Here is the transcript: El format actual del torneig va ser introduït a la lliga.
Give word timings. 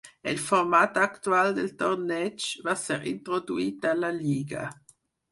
El 0.29 0.37
format 0.43 0.95
actual 1.01 1.51
del 1.57 1.67
torneig 1.81 2.47
va 2.69 2.75
ser 2.83 2.97
introduït 3.11 3.85
a 3.91 3.91
la 3.99 4.11
lliga. 4.23 4.63